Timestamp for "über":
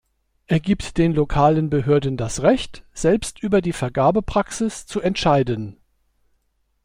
3.43-3.61